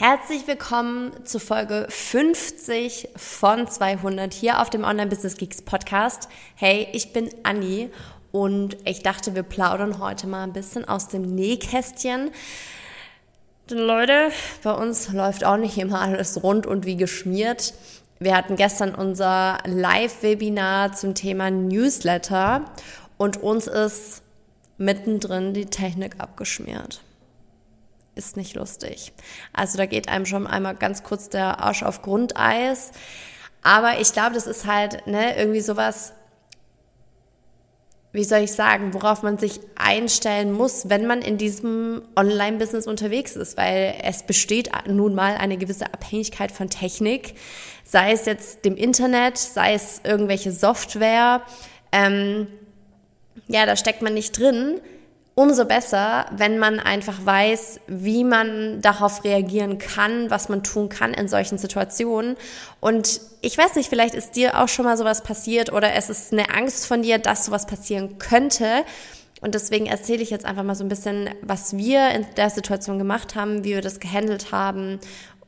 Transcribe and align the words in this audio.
Herzlich 0.00 0.46
willkommen 0.46 1.12
zu 1.26 1.38
Folge 1.38 1.86
50 1.90 3.10
von 3.16 3.68
200 3.68 4.32
hier 4.32 4.62
auf 4.62 4.70
dem 4.70 4.82
Online 4.82 5.10
Business 5.10 5.36
Geeks 5.36 5.60
Podcast. 5.60 6.30
Hey, 6.54 6.88
ich 6.94 7.12
bin 7.12 7.28
Anni 7.42 7.90
und 8.32 8.78
ich 8.86 9.02
dachte, 9.02 9.34
wir 9.34 9.42
plaudern 9.42 9.98
heute 9.98 10.26
mal 10.26 10.44
ein 10.44 10.54
bisschen 10.54 10.88
aus 10.88 11.08
dem 11.08 11.20
Nähkästchen. 11.20 12.30
Denn 13.68 13.76
Leute, 13.76 14.30
bei 14.62 14.72
uns 14.72 15.12
läuft 15.12 15.44
auch 15.44 15.58
nicht 15.58 15.76
immer 15.76 16.00
alles 16.00 16.42
rund 16.42 16.66
und 16.66 16.86
wie 16.86 16.96
geschmiert. 16.96 17.74
Wir 18.20 18.34
hatten 18.34 18.56
gestern 18.56 18.94
unser 18.94 19.58
Live-Webinar 19.66 20.94
zum 20.94 21.14
Thema 21.14 21.50
Newsletter 21.50 22.64
und 23.18 23.42
uns 23.42 23.66
ist 23.66 24.22
mittendrin 24.78 25.52
die 25.52 25.66
Technik 25.66 26.14
abgeschmiert 26.20 27.02
ist 28.14 28.36
nicht 28.36 28.54
lustig. 28.54 29.12
Also 29.52 29.78
da 29.78 29.86
geht 29.86 30.08
einem 30.08 30.26
schon 30.26 30.46
einmal 30.46 30.74
ganz 30.74 31.02
kurz 31.02 31.28
der 31.28 31.60
Arsch 31.60 31.82
auf 31.82 32.02
Grundeis. 32.02 32.92
Aber 33.62 34.00
ich 34.00 34.12
glaube, 34.12 34.34
das 34.34 34.46
ist 34.46 34.66
halt 34.66 35.06
ne, 35.06 35.36
irgendwie 35.36 35.60
sowas, 35.60 36.12
wie 38.12 38.24
soll 38.24 38.40
ich 38.40 38.52
sagen, 38.52 38.92
worauf 38.92 39.22
man 39.22 39.38
sich 39.38 39.60
einstellen 39.76 40.52
muss, 40.52 40.88
wenn 40.88 41.06
man 41.06 41.22
in 41.22 41.38
diesem 41.38 42.02
Online-Business 42.16 42.86
unterwegs 42.86 43.36
ist, 43.36 43.56
weil 43.56 43.94
es 44.02 44.24
besteht 44.24 44.70
nun 44.88 45.14
mal 45.14 45.36
eine 45.36 45.58
gewisse 45.58 45.86
Abhängigkeit 45.86 46.50
von 46.50 46.68
Technik, 46.70 47.34
sei 47.84 48.12
es 48.12 48.26
jetzt 48.26 48.64
dem 48.64 48.76
Internet, 48.76 49.38
sei 49.38 49.74
es 49.74 50.00
irgendwelche 50.02 50.50
Software. 50.50 51.42
Ähm, 51.92 52.48
ja, 53.46 53.64
da 53.66 53.76
steckt 53.76 54.02
man 54.02 54.14
nicht 54.14 54.38
drin 54.38 54.80
umso 55.34 55.64
besser, 55.64 56.26
wenn 56.36 56.58
man 56.58 56.80
einfach 56.80 57.24
weiß, 57.24 57.80
wie 57.86 58.24
man 58.24 58.80
darauf 58.82 59.24
reagieren 59.24 59.78
kann, 59.78 60.30
was 60.30 60.48
man 60.48 60.62
tun 60.62 60.88
kann 60.88 61.14
in 61.14 61.28
solchen 61.28 61.58
Situationen. 61.58 62.36
Und 62.80 63.20
ich 63.40 63.56
weiß 63.56 63.76
nicht, 63.76 63.88
vielleicht 63.88 64.14
ist 64.14 64.36
dir 64.36 64.60
auch 64.60 64.68
schon 64.68 64.84
mal 64.84 64.96
sowas 64.96 65.22
passiert 65.22 65.72
oder 65.72 65.94
es 65.94 66.10
ist 66.10 66.32
eine 66.32 66.50
Angst 66.50 66.86
von 66.86 67.02
dir, 67.02 67.18
dass 67.18 67.46
sowas 67.46 67.66
passieren 67.66 68.18
könnte. 68.18 68.84
Und 69.40 69.54
deswegen 69.54 69.86
erzähle 69.86 70.22
ich 70.22 70.28
jetzt 70.28 70.44
einfach 70.44 70.64
mal 70.64 70.74
so 70.74 70.84
ein 70.84 70.88
bisschen, 70.88 71.30
was 71.40 71.74
wir 71.74 72.10
in 72.10 72.26
der 72.36 72.50
Situation 72.50 72.98
gemacht 72.98 73.34
haben, 73.34 73.64
wie 73.64 73.70
wir 73.70 73.80
das 73.80 73.98
gehandelt 73.98 74.52
haben 74.52 75.00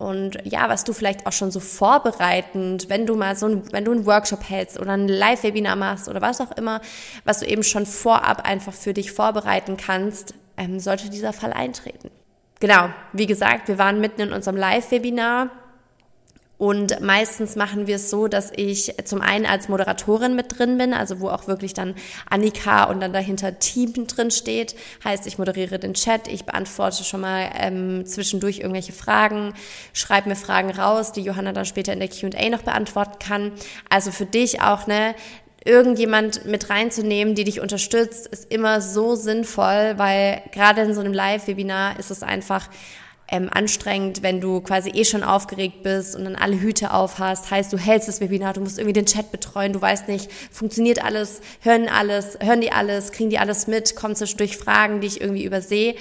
und 0.02 0.38
ja, 0.44 0.68
was 0.68 0.82
du 0.82 0.92
vielleicht 0.92 1.26
auch 1.26 1.32
schon 1.32 1.52
so 1.52 1.60
vorbereitend, 1.60 2.88
wenn 2.88 3.06
du 3.06 3.14
mal 3.14 3.36
so 3.36 3.46
ein, 3.46 3.72
wenn 3.72 3.84
du 3.84 3.92
einen 3.92 4.04
Workshop 4.04 4.48
hältst 4.48 4.80
oder 4.80 4.92
ein 4.92 5.06
Live-Webinar 5.06 5.76
machst 5.76 6.08
oder 6.08 6.20
was 6.20 6.40
auch 6.40 6.50
immer, 6.56 6.80
was 7.24 7.38
du 7.38 7.46
eben 7.46 7.62
schon 7.62 7.86
vorab 7.86 8.44
einfach 8.44 8.72
für 8.74 8.92
dich 8.92 9.12
vorbereiten 9.12 9.76
kannst, 9.76 10.34
ähm, 10.56 10.80
sollte 10.80 11.08
dieser 11.08 11.32
Fall 11.32 11.52
eintreten. 11.52 12.10
Genau, 12.58 12.88
wie 13.12 13.26
gesagt, 13.26 13.68
wir 13.68 13.78
waren 13.78 14.00
mitten 14.00 14.22
in 14.22 14.32
unserem 14.32 14.56
Live-Webinar 14.56 15.50
und 16.62 17.00
meistens 17.00 17.56
machen 17.56 17.88
wir 17.88 17.96
es 17.96 18.08
so, 18.08 18.28
dass 18.28 18.52
ich 18.54 18.94
zum 19.04 19.20
einen 19.20 19.46
als 19.46 19.68
Moderatorin 19.68 20.36
mit 20.36 20.56
drin 20.56 20.78
bin, 20.78 20.94
also 20.94 21.18
wo 21.18 21.28
auch 21.28 21.48
wirklich 21.48 21.74
dann 21.74 21.96
Annika 22.30 22.84
und 22.84 23.00
dann 23.00 23.12
dahinter 23.12 23.58
Team 23.58 24.06
drin 24.06 24.30
steht. 24.30 24.76
Heißt, 25.02 25.26
ich 25.26 25.38
moderiere 25.38 25.80
den 25.80 25.94
Chat, 25.94 26.28
ich 26.28 26.44
beantworte 26.44 27.02
schon 27.02 27.22
mal 27.22 27.50
ähm, 27.58 28.06
zwischendurch 28.06 28.60
irgendwelche 28.60 28.92
Fragen, 28.92 29.54
schreibe 29.92 30.28
mir 30.28 30.36
Fragen 30.36 30.70
raus, 30.70 31.10
die 31.10 31.22
Johanna 31.22 31.50
dann 31.52 31.64
später 31.64 31.94
in 31.94 31.98
der 31.98 32.08
Q&A 32.08 32.48
noch 32.48 32.62
beantworten 32.62 33.18
kann. 33.18 33.50
Also 33.90 34.12
für 34.12 34.26
dich 34.26 34.60
auch, 34.60 34.86
ne, 34.86 35.16
irgendjemand 35.64 36.44
mit 36.44 36.70
reinzunehmen, 36.70 37.34
die 37.34 37.42
dich 37.42 37.60
unterstützt, 37.60 38.28
ist 38.28 38.52
immer 38.52 38.80
so 38.80 39.16
sinnvoll, 39.16 39.94
weil 39.96 40.42
gerade 40.52 40.82
in 40.82 40.94
so 40.94 41.00
einem 41.00 41.12
Live-Webinar 41.12 41.98
ist 41.98 42.12
es 42.12 42.22
einfach 42.22 42.68
ähm, 43.32 43.48
anstrengend, 43.50 44.22
wenn 44.22 44.40
du 44.40 44.60
quasi 44.60 44.90
eh 44.90 45.04
schon 45.04 45.24
aufgeregt 45.24 45.82
bist 45.82 46.14
und 46.14 46.24
dann 46.24 46.36
alle 46.36 46.60
Hüte 46.60 46.92
auf 46.92 47.18
hast. 47.18 47.50
Heißt, 47.50 47.72
du 47.72 47.78
hältst 47.78 48.06
das 48.06 48.20
Webinar, 48.20 48.52
du 48.52 48.60
musst 48.60 48.78
irgendwie 48.78 48.92
den 48.92 49.06
Chat 49.06 49.32
betreuen, 49.32 49.72
du 49.72 49.80
weißt 49.80 50.06
nicht, 50.06 50.30
funktioniert 50.52 51.02
alles, 51.02 51.40
hören 51.62 51.88
alles, 51.88 52.38
hören 52.40 52.60
die 52.60 52.70
alles, 52.70 53.10
kriegen 53.10 53.30
die 53.30 53.38
alles 53.38 53.66
mit, 53.66 53.96
kommen 53.96 54.14
zwischendurch 54.14 54.58
Fragen, 54.58 55.00
die 55.00 55.06
ich 55.06 55.20
irgendwie 55.20 55.44
übersehe. 55.44 55.94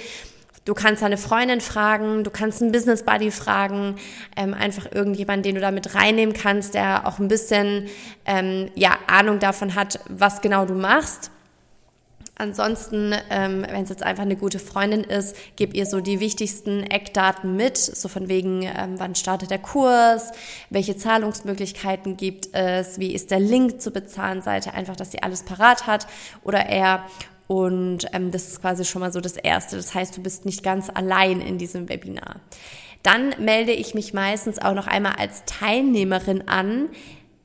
Du 0.66 0.74
kannst 0.74 1.02
deine 1.02 1.16
Freundin 1.16 1.60
fragen, 1.60 2.22
du 2.22 2.30
kannst 2.30 2.62
einen 2.62 2.70
Business 2.70 3.02
Buddy 3.02 3.32
fragen, 3.32 3.96
ähm, 4.36 4.54
einfach 4.54 4.92
irgendjemand, 4.92 5.44
den 5.44 5.56
du 5.56 5.60
da 5.60 5.72
mit 5.72 5.94
reinnehmen 5.94 6.34
kannst, 6.34 6.74
der 6.74 7.08
auch 7.08 7.18
ein 7.18 7.26
bisschen 7.26 7.88
ähm, 8.26 8.70
ja, 8.76 8.98
Ahnung 9.08 9.40
davon 9.40 9.74
hat, 9.74 9.98
was 10.08 10.40
genau 10.42 10.66
du 10.66 10.74
machst. 10.74 11.32
Ansonsten, 12.34 13.14
ähm, 13.30 13.64
wenn 13.68 13.82
es 13.82 13.90
jetzt 13.90 14.02
einfach 14.02 14.22
eine 14.22 14.36
gute 14.36 14.58
Freundin 14.58 15.04
ist, 15.04 15.36
gib 15.56 15.74
ihr 15.74 15.84
so 15.84 16.00
die 16.00 16.18
wichtigsten 16.18 16.82
Eckdaten 16.82 17.56
mit, 17.56 17.76
so 17.76 18.08
von 18.08 18.28
wegen, 18.28 18.62
ähm, 18.62 18.94
wann 18.96 19.14
startet 19.14 19.50
der 19.50 19.58
Kurs, 19.58 20.32
welche 20.70 20.96
Zahlungsmöglichkeiten 20.96 22.16
gibt 22.16 22.48
es, 22.52 22.98
wie 22.98 23.14
ist 23.14 23.30
der 23.30 23.38
Link 23.38 23.82
zur 23.82 23.92
Bezahlenseite, 23.92 24.72
einfach, 24.72 24.96
dass 24.96 25.12
sie 25.12 25.22
alles 25.22 25.42
parat 25.42 25.86
hat 25.86 26.06
oder 26.42 26.60
er. 26.66 27.04
Und 27.48 28.06
ähm, 28.14 28.30
das 28.30 28.48
ist 28.48 28.60
quasi 28.62 28.86
schon 28.86 29.00
mal 29.00 29.12
so 29.12 29.20
das 29.20 29.36
Erste. 29.36 29.76
Das 29.76 29.94
heißt, 29.94 30.16
du 30.16 30.22
bist 30.22 30.46
nicht 30.46 30.62
ganz 30.62 30.88
allein 30.88 31.42
in 31.42 31.58
diesem 31.58 31.90
Webinar. 31.90 32.40
Dann 33.02 33.34
melde 33.38 33.72
ich 33.72 33.94
mich 33.94 34.14
meistens 34.14 34.58
auch 34.58 34.74
noch 34.74 34.86
einmal 34.86 35.16
als 35.18 35.44
Teilnehmerin 35.44 36.48
an 36.48 36.88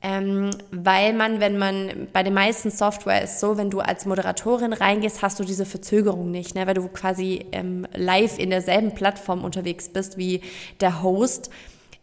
ähm, 0.00 0.50
weil 0.70 1.12
man, 1.12 1.40
wenn 1.40 1.58
man 1.58 2.08
bei 2.12 2.22
den 2.22 2.34
meisten 2.34 2.70
Software 2.70 3.22
ist 3.22 3.40
so, 3.40 3.56
wenn 3.56 3.68
du 3.68 3.80
als 3.80 4.06
Moderatorin 4.06 4.72
reingehst, 4.72 5.22
hast 5.22 5.40
du 5.40 5.44
diese 5.44 5.66
Verzögerung 5.66 6.30
nicht, 6.30 6.54
ne? 6.54 6.66
weil 6.68 6.74
du 6.74 6.86
quasi 6.88 7.46
ähm, 7.50 7.86
live 7.94 8.38
in 8.38 8.50
derselben 8.50 8.94
Plattform 8.94 9.42
unterwegs 9.42 9.88
bist 9.88 10.16
wie 10.16 10.40
der 10.80 11.02
Host. 11.02 11.50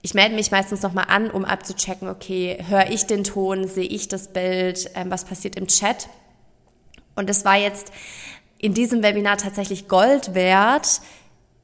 Ich 0.02 0.14
melde 0.14 0.36
mich 0.36 0.52
meistens 0.52 0.82
nochmal 0.82 1.06
an, 1.08 1.32
um 1.32 1.46
abzuchecken, 1.46 2.10
okay, 2.10 2.58
höre 2.68 2.90
ich 2.90 3.06
den 3.06 3.24
Ton, 3.24 3.66
sehe 3.68 3.88
ich 3.88 4.10
das 4.10 4.28
Bild, 4.28 4.92
ähm, 4.96 5.10
was 5.10 5.24
passiert 5.24 5.56
im 5.56 5.68
Chat. 5.68 6.10
Und 7.16 7.30
es 7.30 7.46
war 7.46 7.56
jetzt 7.56 7.94
in 8.58 8.74
diesem 8.74 9.04
Webinar 9.04 9.38
tatsächlich 9.38 9.88
Gold 9.88 10.34
wert. 10.34 11.00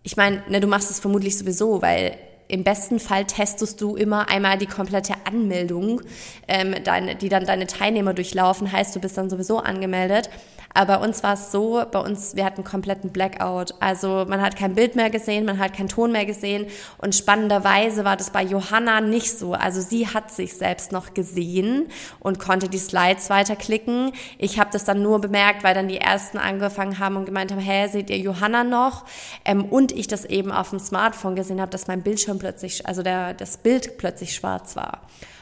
Ich 0.03 0.15
meine, 0.15 0.43
ne, 0.47 0.61
du 0.61 0.67
machst 0.67 0.89
es 0.89 1.01
vermutlich 1.01 1.37
sowieso, 1.37 1.81
weil 1.81 2.17
im 2.51 2.65
besten 2.65 2.99
Fall 2.99 3.25
testest 3.25 3.79
du 3.79 3.95
immer 3.95 4.29
einmal 4.29 4.57
die 4.57 4.65
komplette 4.65 5.13
Anmeldung, 5.23 6.01
ähm, 6.49 6.75
deine, 6.83 7.15
die 7.15 7.29
dann 7.29 7.45
deine 7.45 7.65
Teilnehmer 7.65 8.13
durchlaufen. 8.13 8.71
Heißt, 8.71 8.93
du 8.93 8.99
bist 8.99 9.17
dann 9.17 9.29
sowieso 9.29 9.59
angemeldet. 9.59 10.29
Aber 10.73 10.97
bei 10.97 11.05
uns 11.05 11.23
war 11.23 11.33
es 11.33 11.51
so, 11.51 11.83
bei 11.91 11.99
uns, 11.99 12.35
wir 12.35 12.45
hatten 12.45 12.63
kompletten 12.63 13.11
Blackout. 13.11 13.73
Also 13.79 14.25
man 14.27 14.41
hat 14.41 14.55
kein 14.55 14.75
Bild 14.75 14.95
mehr 14.95 15.09
gesehen, 15.09 15.45
man 15.45 15.59
hat 15.59 15.73
keinen 15.73 15.89
Ton 15.89 16.11
mehr 16.11 16.25
gesehen. 16.25 16.67
Und 16.97 17.15
spannenderweise 17.15 18.05
war 18.05 18.17
das 18.17 18.29
bei 18.29 18.43
Johanna 18.43 19.01
nicht 19.01 19.37
so. 19.37 19.53
Also 19.53 19.81
sie 19.81 20.07
hat 20.07 20.31
sich 20.31 20.55
selbst 20.55 20.91
noch 20.91 21.13
gesehen 21.13 21.87
und 22.19 22.39
konnte 22.39 22.69
die 22.69 22.77
Slides 22.77 23.29
weiterklicken. 23.29 24.11
Ich 24.37 24.59
habe 24.59 24.69
das 24.71 24.83
dann 24.83 25.01
nur 25.01 25.19
bemerkt, 25.19 25.63
weil 25.63 25.73
dann 25.73 25.87
die 25.87 25.97
ersten 25.97 26.37
angefangen 26.37 26.99
haben 26.99 27.17
und 27.17 27.25
gemeint 27.25 27.51
haben, 27.51 27.59
hä, 27.59 27.87
seht 27.87 28.09
ihr 28.09 28.17
Johanna 28.17 28.63
noch? 28.63 29.05
Ähm, 29.45 29.65
und 29.65 29.91
ich 29.91 30.07
das 30.07 30.25
eben 30.25 30.51
auf 30.51 30.69
dem 30.69 30.79
Smartphone 30.79 31.35
gesehen 31.35 31.61
habe, 31.61 31.71
dass 31.71 31.87
mein 31.87 32.01
Bildschirm 32.01 32.39
plötzlich, 32.39 32.85
also 32.85 33.03
der, 33.03 33.33
das 33.33 33.57
Bild 33.57 33.97
plötzlich 33.97 34.33
schwarz 34.33 34.75
war 34.75 35.01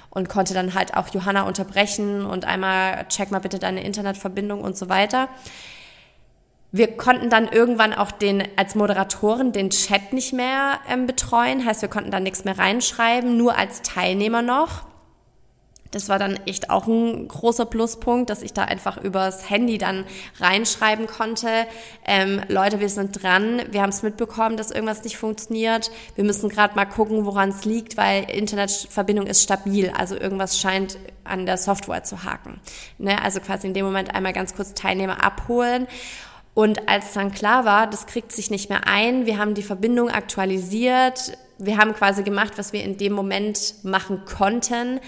und 0.10 0.30
konnte 0.30 0.54
dann 0.54 0.74
halt 0.74 0.96
auch 0.96 1.10
Johanna 1.10 1.44
unterbrechen 1.44 2.26
und 2.26 2.46
einmal 2.46 3.08
check 3.10 3.32
mal 3.32 3.40
bitte 3.40 3.60
deine 3.60 3.84
Internetverbindung 3.84 4.62
und 4.62 4.78
so 4.78 4.90
weiter. 4.90 5.30
Wir 6.72 6.98
konnten 6.98 7.30
dann 7.30 7.48
irgendwann 7.48 7.94
auch 7.94 8.12
den 8.12 8.44
als 8.56 8.76
Moderatoren 8.76 9.52
den 9.52 9.72
Chat 9.72 10.14
nicht 10.14 10.34
mehr 10.34 10.80
ähm, 10.88 11.08
betreuen, 11.08 11.66
heißt 11.66 11.82
wir 11.82 11.90
konnten 11.90 12.12
da 12.12 12.20
nichts 12.20 12.46
mehr 12.46 12.60
reinschreiben, 12.60 13.38
nur 13.38 13.58
als 13.58 13.82
Teilnehmer 13.82 14.42
noch. 14.42 14.89
Das 15.92 16.08
war 16.08 16.20
dann 16.20 16.36
echt 16.46 16.70
auch 16.70 16.86
ein 16.86 17.28
großer 17.28 17.66
Pluspunkt, 17.66 18.30
dass 18.30 18.44
ich 18.44 18.54
da 18.54 18.64
einfach 18.64 18.98
übers 18.98 19.50
Handy 19.50 19.80
dann 19.80 20.06
reinschreiben 20.40 21.08
konnte. 21.08 21.66
Ähm, 22.06 22.42
Leute, 22.48 22.80
wir 22.80 22.90
sind 22.90 23.24
dran. 23.24 23.64
Wir 23.72 23.82
haben 23.82 23.90
es 23.90 24.04
mitbekommen, 24.04 24.56
dass 24.56 24.70
irgendwas 24.70 25.04
nicht 25.04 25.18
funktioniert. 25.18 25.90
Wir 26.16 26.24
müssen 26.24 26.50
gerade 26.50 26.76
mal 26.76 26.86
gucken, 26.86 27.26
woran 27.26 27.50
es 27.50 27.66
liegt, 27.66 27.98
weil 27.98 28.30
Internetverbindung 28.30 29.26
ist 29.26 29.42
stabil. 29.42 29.90
Also 29.90 30.16
irgendwas 30.16 30.60
scheint 30.60 31.00
an 31.24 31.48
der 31.48 31.58
Software 31.58 32.04
zu 32.04 32.24
haken. 32.24 32.60
Ne? 33.00 33.20
Also 33.24 33.40
quasi 33.40 33.66
in 33.66 33.74
dem 33.74 33.86
Moment 33.86 34.14
einmal 34.14 34.34
ganz 34.34 34.56
kurz 34.56 34.76
Teilnehmer 34.76 35.24
abholen. 35.24 35.88
Und 36.54 36.88
als 36.88 37.14
dann 37.14 37.32
klar 37.32 37.66
war, 37.66 37.88
das 37.88 38.06
kriegt 38.06 38.32
sich 38.32 38.52
nicht 38.52 38.70
mehr 38.70 38.86
ein, 38.86 39.26
wir 39.26 39.38
haben 39.38 39.54
die 39.54 39.64
Verbindung 39.64 40.10
aktualisiert, 40.10 41.38
wir 41.58 41.78
haben 41.78 41.94
quasi 41.94 42.24
gemacht, 42.24 42.54
was 42.58 42.74
wir 42.74 42.84
in 42.84 42.98
dem 42.98 43.14
Moment 43.14 43.76
machen 43.84 44.24
konnten 44.26 45.00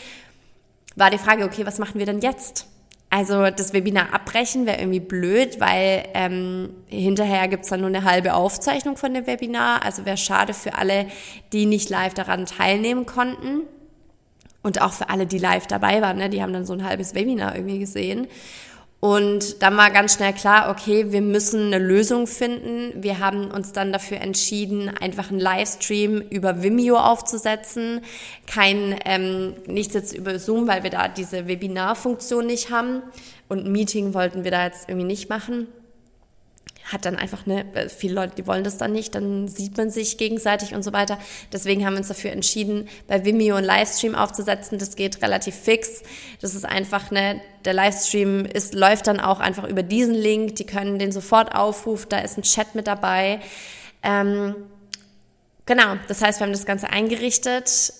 war 0.96 1.10
die 1.10 1.18
Frage, 1.18 1.46
okay, 1.46 1.66
was 1.66 1.80
machen 1.80 2.00
wir 2.00 2.06
denn 2.06 2.20
jetzt? 2.20 2.68
Also 3.14 3.50
das 3.50 3.74
Webinar 3.74 4.14
abbrechen 4.14 4.66
wäre 4.66 4.80
irgendwie 4.80 5.02
blöd, 5.02 5.60
weil 5.60 6.06
ähm, 6.14 6.70
hinterher 6.88 7.50
gibt's 7.50 7.68
dann 7.68 7.82
nur 7.82 7.90
eine 7.90 8.06
halbe 8.06 8.34
Aufzeichnung 8.34 8.96
von 8.96 9.14
dem 9.14 9.28
Webinar. 9.28 9.84
Also 9.84 10.06
wäre 10.06 10.16
schade 10.16 10.54
für 10.54 10.76
alle, 10.76 11.08
die 11.52 11.66
nicht 11.66 11.90
live 11.90 12.14
daran 12.14 12.46
teilnehmen 12.46 13.06
konnten. 13.06 13.64
Und 14.64 14.82
auch 14.82 14.94
für 14.94 15.10
alle, 15.10 15.26
die 15.26 15.40
live 15.40 15.68
dabei 15.68 16.02
waren, 16.02 16.18
ne? 16.18 16.30
die 16.30 16.42
haben 16.42 16.54
dann 16.54 16.66
so 16.66 16.74
ein 16.74 16.86
halbes 16.86 17.14
Webinar 17.14 17.56
irgendwie 17.56 17.80
gesehen. 17.80 18.28
Und 19.02 19.64
dann 19.64 19.78
war 19.78 19.90
ganz 19.90 20.14
schnell 20.14 20.32
klar, 20.32 20.70
okay, 20.70 21.12
wir 21.12 21.22
müssen 21.22 21.74
eine 21.74 21.80
Lösung 21.80 22.28
finden. 22.28 22.94
Wir 23.02 23.18
haben 23.18 23.50
uns 23.50 23.72
dann 23.74 23.92
dafür 23.92 24.22
entschieden, 24.22 24.90
einfach 24.90 25.32
einen 25.32 25.40
Livestream 25.40 26.22
über 26.30 26.62
Vimeo 26.62 26.98
aufzusetzen. 26.98 28.02
Kein, 28.46 28.96
ähm, 29.06 29.56
nichts 29.66 29.96
jetzt 29.96 30.14
über 30.14 30.38
Zoom, 30.38 30.68
weil 30.68 30.84
wir 30.84 30.92
da 30.92 31.08
diese 31.08 31.48
Webinarfunktion 31.48 32.46
nicht 32.46 32.70
haben. 32.70 33.02
Und 33.50 33.66
Meeting 33.66 34.14
wollten 34.14 34.44
wir 34.44 34.52
da 34.52 34.66
jetzt 34.66 34.88
irgendwie 34.88 35.08
nicht 35.08 35.30
machen 35.30 35.68
hat 36.86 37.06
dann 37.06 37.16
einfach 37.16 37.46
ne, 37.46 37.66
viele 37.96 38.16
Leute, 38.16 38.36
die 38.36 38.48
wollen 38.48 38.64
das 38.64 38.78
dann 38.78 38.92
nicht, 38.92 39.16
dann 39.16 39.48
sieht 39.48 39.78
man 39.78 39.90
sich 39.90 40.18
gegenseitig 40.18 40.74
und 40.74 40.84
so 40.84 40.94
weiter. 40.94 41.18
Deswegen 41.52 41.86
haben 41.86 41.94
wir 41.94 42.00
uns 42.00 42.08
dafür 42.08 42.32
entschieden, 42.32 42.88
bei 43.08 43.24
Vimeo 43.26 43.56
einen 43.56 43.66
Livestream 43.66 44.16
aufzusetzen. 44.16 44.78
Das 44.78 44.96
geht 44.96 45.22
relativ 45.22 45.56
fix. 45.56 46.04
Das 46.42 46.56
ist 46.56 46.66
einfach, 46.66 47.12
ne, 47.12 47.42
der 47.66 47.74
Livestream 47.74 48.46
ist, 48.46 48.74
läuft 48.74 49.08
dann 49.08 49.20
auch 49.20 49.40
einfach 49.40 49.68
über 49.68 49.84
diesen 49.84 50.16
Link. 50.16 50.56
Die 50.56 50.66
können 50.66 51.00
den 51.00 51.12
sofort 51.12 51.56
aufrufen. 51.56 52.08
Da 52.10 52.20
ist 52.20 52.38
ein 52.38 52.44
Chat 52.44 52.76
mit 52.76 52.88
dabei. 52.88 53.40
Ähm, 54.04 54.56
genau. 55.66 55.96
Das 56.08 56.22
heißt, 56.22 56.40
wir 56.40 56.46
haben 56.46 56.54
das 56.54 56.66
Ganze 56.66 56.90
eingerichtet 56.90 57.94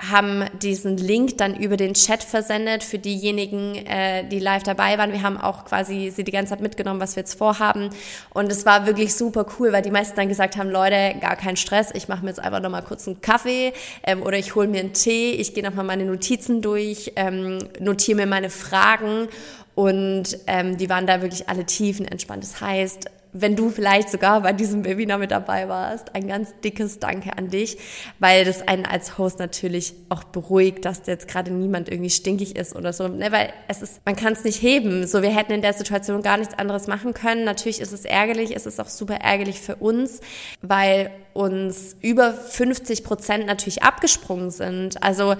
haben 0.00 0.44
diesen 0.62 0.96
Link 0.96 1.38
dann 1.38 1.54
über 1.54 1.76
den 1.76 1.94
Chat 1.94 2.22
versendet 2.22 2.82
für 2.82 2.98
diejenigen, 2.98 3.74
äh, 3.74 4.26
die 4.26 4.38
live 4.38 4.62
dabei 4.62 4.96
waren. 4.98 5.12
Wir 5.12 5.22
haben 5.22 5.36
auch 5.36 5.64
quasi 5.64 6.10
sie 6.10 6.24
die 6.24 6.32
ganze 6.32 6.50
Zeit 6.50 6.60
mitgenommen, 6.60 7.00
was 7.00 7.16
wir 7.16 7.22
jetzt 7.22 7.34
vorhaben. 7.34 7.90
Und 8.32 8.50
es 8.50 8.64
war 8.64 8.86
wirklich 8.86 9.14
super 9.14 9.46
cool, 9.58 9.72
weil 9.72 9.82
die 9.82 9.90
meisten 9.90 10.16
dann 10.16 10.28
gesagt 10.28 10.56
haben, 10.56 10.70
Leute, 10.70 11.14
gar 11.20 11.36
kein 11.36 11.56
Stress, 11.56 11.90
ich 11.94 12.08
mache 12.08 12.22
mir 12.22 12.30
jetzt 12.30 12.40
einfach 12.40 12.60
nochmal 12.60 12.82
kurz 12.82 13.06
einen 13.06 13.20
Kaffee 13.20 13.72
ähm, 14.02 14.22
oder 14.22 14.38
ich 14.38 14.54
hole 14.54 14.68
mir 14.68 14.80
einen 14.80 14.92
Tee, 14.92 15.32
ich 15.32 15.54
gehe 15.54 15.62
nochmal 15.62 15.84
meine 15.84 16.04
Notizen 16.04 16.62
durch, 16.62 17.12
ähm, 17.16 17.58
notiere 17.78 18.16
mir 18.16 18.26
meine 18.26 18.50
Fragen 18.50 19.28
und 19.74 20.38
ähm, 20.46 20.76
die 20.76 20.88
waren 20.88 21.06
da 21.06 21.22
wirklich 21.22 21.48
alle 21.48 21.64
tiefenentspannt. 21.64 22.42
Das 22.42 22.60
heißt, 22.60 23.10
wenn 23.32 23.56
du 23.56 23.70
vielleicht 23.70 24.10
sogar 24.10 24.40
bei 24.40 24.52
diesem 24.52 24.84
Webinar 24.84 25.18
mit 25.18 25.30
dabei 25.30 25.68
warst, 25.68 26.14
ein 26.14 26.26
ganz 26.26 26.52
dickes 26.64 26.98
Danke 26.98 27.36
an 27.36 27.48
dich, 27.48 27.78
weil 28.18 28.44
das 28.44 28.66
einen 28.66 28.86
als 28.86 29.18
Host 29.18 29.38
natürlich 29.38 29.94
auch 30.08 30.24
beruhigt, 30.24 30.84
dass 30.84 31.02
jetzt 31.06 31.28
gerade 31.28 31.52
niemand 31.52 31.88
irgendwie 31.88 32.10
stinkig 32.10 32.56
ist 32.56 32.74
oder 32.74 32.92
so, 32.92 33.08
ne, 33.08 33.30
weil 33.32 33.52
es 33.68 33.82
ist, 33.82 34.00
man 34.04 34.16
kann 34.16 34.32
es 34.32 34.44
nicht 34.44 34.60
heben, 34.62 35.06
so 35.06 35.22
wir 35.22 35.30
hätten 35.30 35.52
in 35.52 35.62
der 35.62 35.72
Situation 35.72 36.22
gar 36.22 36.38
nichts 36.38 36.58
anderes 36.58 36.86
machen 36.86 37.14
können. 37.14 37.44
Natürlich 37.44 37.80
ist 37.80 37.92
es 37.92 38.04
ärgerlich, 38.04 38.54
es 38.56 38.66
ist 38.66 38.80
auch 38.80 38.88
super 38.88 39.14
ärgerlich 39.14 39.60
für 39.60 39.76
uns, 39.76 40.20
weil 40.62 41.10
uns 41.32 41.96
über 42.00 42.32
50 42.32 43.04
Prozent 43.04 43.46
natürlich 43.46 43.82
abgesprungen 43.82 44.50
sind. 44.50 45.02
Also 45.02 45.36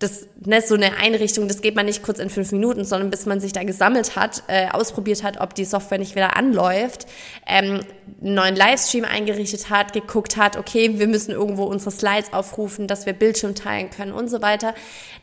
das, 0.00 0.26
ne, 0.42 0.62
so 0.62 0.74
eine 0.74 0.96
Einrichtung, 0.96 1.46
das 1.46 1.60
geht 1.60 1.76
man 1.76 1.84
nicht 1.84 2.02
kurz 2.02 2.18
in 2.18 2.30
fünf 2.30 2.52
Minuten, 2.52 2.84
sondern 2.84 3.10
bis 3.10 3.26
man 3.26 3.38
sich 3.38 3.52
da 3.52 3.62
gesammelt 3.64 4.16
hat, 4.16 4.42
äh, 4.48 4.68
ausprobiert 4.70 5.22
hat, 5.22 5.40
ob 5.40 5.54
die 5.54 5.66
Software 5.66 5.98
nicht 5.98 6.14
wieder 6.14 6.38
anläuft, 6.38 7.06
ähm, 7.46 7.80
einen 8.22 8.34
neuen 8.34 8.56
Livestream 8.56 9.04
eingerichtet 9.04 9.68
hat, 9.68 9.92
geguckt 9.92 10.38
hat, 10.38 10.56
okay, 10.56 10.98
wir 10.98 11.06
müssen 11.06 11.32
irgendwo 11.32 11.64
unsere 11.64 11.90
Slides 11.90 12.32
aufrufen, 12.32 12.86
dass 12.86 13.04
wir 13.04 13.12
Bildschirm 13.12 13.54
teilen 13.54 13.90
können 13.90 14.12
und 14.12 14.28
so 14.28 14.40
weiter. 14.40 14.74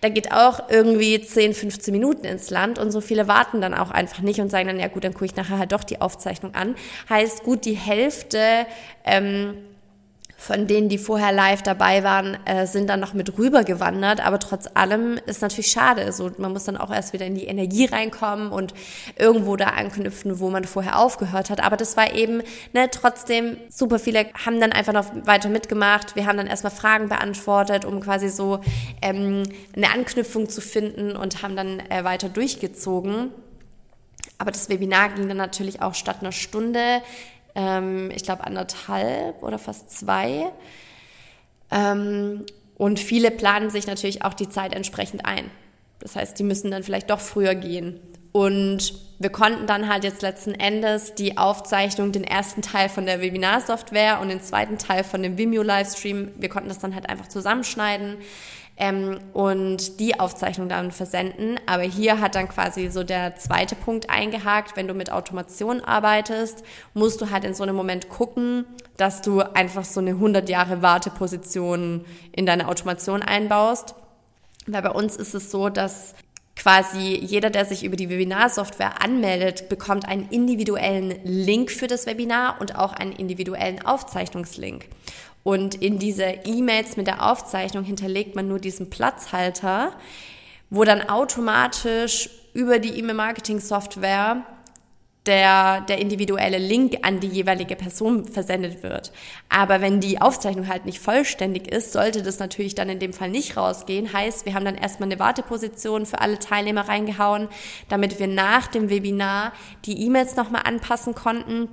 Da 0.02 0.10
geht 0.10 0.32
auch 0.32 0.70
irgendwie 0.70 1.20
10, 1.20 1.56
15 1.56 1.92
Minuten 1.92 2.26
ins 2.26 2.52
Land 2.52 2.78
und 2.78 2.92
so 2.92 3.02
viele 3.02 3.28
warten 3.28 3.62
dann 3.62 3.74
auch 3.74 3.90
einfach 3.90 4.22
nicht 4.22 4.40
und 4.40 4.52
sagen 4.52 4.68
dann, 4.68 4.80
ja 4.80 4.90
gut, 4.90 5.04
dann 5.04 5.14
gucke 5.14 5.26
ich 5.26 5.36
nachher 5.36 5.58
halt 5.58 5.72
doch 5.72 5.84
die 5.84 6.02
Aufzeichnung 6.02 6.54
an. 6.54 6.76
Heißt, 7.10 7.42
gut, 7.42 7.66
die 7.66 7.74
Hälfte 7.74 8.68
ähm, 9.04 9.56
von 10.48 10.66
denen, 10.66 10.88
die 10.88 10.98
vorher 10.98 11.34
live 11.34 11.62
dabei 11.62 12.06
waren, 12.06 12.38
äh, 12.46 12.66
sind 12.66 12.90
dann 12.90 13.02
noch 13.02 13.14
mit 13.14 13.38
rüber 13.38 13.66
gewandert. 13.66 14.26
Aber 14.26 14.40
trotz 14.40 14.70
allem 14.74 15.20
ist 15.26 15.42
natürlich 15.42 15.70
schade. 15.70 16.14
So, 16.14 16.32
man 16.38 16.54
muss 16.54 16.64
dann 16.64 16.78
auch 16.78 16.90
erst 16.90 17.12
wieder 17.12 17.26
in 17.26 17.36
die 17.36 17.44
Energie 17.44 17.84
reinkommen 17.86 18.50
und 18.50 18.74
irgendwo 19.18 19.58
da 19.58 19.66
anknüpfen, 19.66 20.40
wo 20.40 20.50
man 20.50 20.64
vorher 20.64 21.00
aufgehört 21.00 21.50
hat. 21.50 21.60
Aber 21.60 21.76
das 21.76 21.98
war 21.98 22.14
eben 22.14 22.42
ne, 22.72 22.90
trotzdem 22.90 23.58
super 23.70 24.00
viele 24.00 24.28
haben 24.46 24.62
dann 24.62 24.72
einfach 24.72 24.94
noch 24.94 25.08
weiter 25.26 25.50
mitgemacht. 25.50 26.16
Wir 26.16 26.26
haben 26.26 26.38
dann 26.38 26.48
erstmal 26.48 26.72
Fragen 26.72 27.10
beantwortet, 27.10 27.84
um 27.84 28.00
quasi 28.00 28.30
so 28.30 28.62
ähm, 29.02 29.44
eine 29.76 29.92
Anknüpfung 29.92 30.48
zu 30.48 30.62
finden 30.62 31.18
und 31.18 31.44
haben 31.44 31.58
dann 31.58 31.82
äh, 31.90 32.06
weiter 32.06 32.30
durchgezogen. 32.30 33.32
Aber 34.38 34.52
das 34.52 34.70
Webinar 34.70 35.10
ging 35.10 35.28
dann 35.28 35.38
natürlich 35.38 35.82
auch 35.82 35.94
statt 35.94 36.18
einer 36.22 36.32
Stunde 36.32 37.02
ähm, 37.58 38.12
ich 38.16 38.24
glaube 38.24 38.46
anderthalb 38.46 39.44
oder 39.44 39.58
fast 39.60 39.92
zwei. 39.92 40.52
Ähm, 41.72 42.46
und 42.76 43.00
viele 43.00 43.32
planen 43.32 43.72
sich 43.72 43.88
natürlich 43.88 44.24
auch 44.24 44.36
die 44.36 44.48
Zeit 44.48 44.74
entsprechend 44.74 45.26
ein. 45.26 45.50
Das 46.00 46.16
heißt, 46.16 46.38
die 46.38 46.44
müssen 46.44 46.70
dann 46.70 46.84
vielleicht 46.84 47.10
doch 47.10 47.20
früher 47.20 47.56
gehen. 47.56 48.00
Und 48.32 48.94
wir 49.18 49.32
konnten 49.32 49.66
dann 49.66 49.90
halt 49.90 50.04
jetzt 50.04 50.22
letzten 50.22 50.54
Endes 50.54 51.16
die 51.16 51.40
Aufzeichnung, 51.40 52.12
den 52.12 52.24
ersten 52.24 52.62
Teil 52.62 52.88
von 52.88 53.08
der 53.08 53.20
Webinarsoftware 53.20 54.20
und 54.22 54.30
den 54.30 54.42
zweiten 54.42 54.78
Teil 54.78 55.04
von 55.04 55.24
dem 55.24 55.40
Vimeo-Livestream, 55.40 56.34
wir 56.38 56.50
konnten 56.50 56.70
das 56.70 56.78
dann 56.78 56.94
halt 56.94 57.10
einfach 57.10 57.28
zusammenschneiden 57.28 58.18
ähm, 58.78 59.20
und 59.34 60.00
die 60.00 60.20
Aufzeichnung 60.20 60.70
dann 60.70 60.92
versenden. 60.92 61.60
Aber 61.66 61.84
hier 61.84 62.20
hat 62.20 62.36
dann 62.36 62.48
quasi 62.48 62.90
so 62.90 63.04
der 63.04 63.36
zweite 63.36 63.76
Punkt 63.76 64.10
eingehakt. 64.10 64.76
Wenn 64.76 64.88
du 64.88 64.94
mit 64.94 65.12
Automation 65.12 65.84
arbeitest, 65.84 66.64
musst 66.94 67.20
du 67.22 67.30
halt 67.32 67.44
in 67.44 67.54
so 67.54 67.64
einem 67.64 67.76
Moment 67.76 68.10
gucken, 68.10 68.66
dass 68.96 69.22
du 69.22 69.42
einfach 69.42 69.84
so 69.84 70.00
eine 70.00 70.12
100 70.12 70.48
Jahre 70.48 70.82
Warteposition 70.82 72.06
in 72.32 72.46
deine 72.46 72.68
Automation 72.68 73.22
einbaust. 73.22 73.96
Weil 74.68 74.82
bei 74.82 74.92
uns 74.92 75.16
ist 75.16 75.34
es 75.34 75.50
so, 75.50 75.70
dass 75.70 76.14
quasi 76.58 77.20
jeder, 77.22 77.50
der 77.50 77.66
sich 77.66 77.84
über 77.84 77.96
die 77.96 78.10
Webinarsoftware 78.10 79.02
anmeldet, 79.02 79.70
bekommt 79.70 80.08
einen 80.08 80.28
individuellen 80.30 81.16
Link 81.24 81.72
für 81.72 81.88
das 81.88 82.06
Webinar 82.06 82.60
und 82.60 82.76
auch 82.76 82.94
einen 82.94 83.12
individuellen 83.12 83.86
Aufzeichnungslink. 83.86 84.88
Und 85.44 85.76
in 85.76 86.00
diese 86.00 86.26
E-Mails 86.44 86.98
mit 86.98 87.08
der 87.08 87.26
Aufzeichnung 87.26 87.84
hinterlegt 87.84 88.36
man 88.36 88.48
nur 88.48 88.60
diesen 88.60 88.90
Platzhalter, 88.90 89.94
wo 90.70 90.84
dann 90.84 91.08
automatisch 91.08 92.30
über 92.54 92.80
die 92.80 93.00
E-Mail-Marketing-Software 93.00 94.44
der, 95.28 95.82
der 95.82 96.00
individuelle 96.00 96.58
Link 96.58 96.98
an 97.02 97.20
die 97.20 97.28
jeweilige 97.28 97.76
Person 97.76 98.26
versendet 98.26 98.82
wird. 98.82 99.12
Aber 99.50 99.82
wenn 99.82 100.00
die 100.00 100.22
Aufzeichnung 100.22 100.68
halt 100.68 100.86
nicht 100.86 101.00
vollständig 101.00 101.72
ist, 101.72 101.94
sollte 101.94 102.24
das 102.24 102.40
natürlich 102.40 102.76
dann 102.76 102.90
in 102.90 103.00
dem 103.00 103.14
Fall 103.14 103.30
nicht 103.30 103.58
rausgehen. 103.58 104.14
Heißt, 104.14 104.46
wir 104.46 104.54
haben 104.54 104.66
dann 104.66 104.76
erstmal 104.76 105.10
eine 105.10 105.20
Warteposition 105.20 106.06
für 106.06 106.20
alle 106.20 106.40
Teilnehmer 106.40 106.88
reingehauen, 106.88 107.50
damit 107.90 108.20
wir 108.20 108.28
nach 108.28 108.68
dem 108.68 108.90
Webinar 108.90 109.54
die 109.86 110.06
E-Mails 110.06 110.36
nochmal 110.36 110.62
anpassen 110.66 111.14
konnten 111.14 111.68